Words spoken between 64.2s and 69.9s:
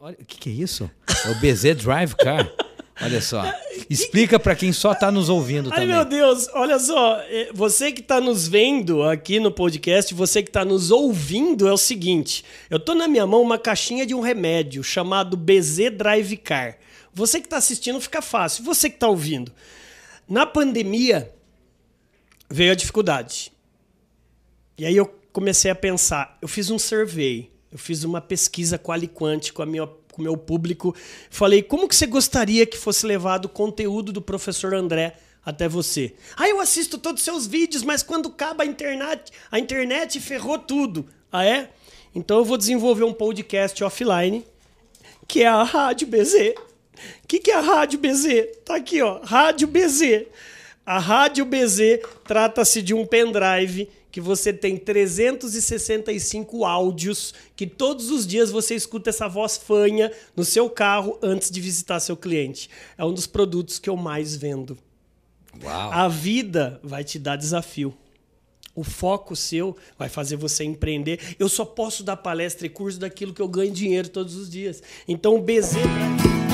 vendo. Uau. A vida vai te dar desafio. O foco seu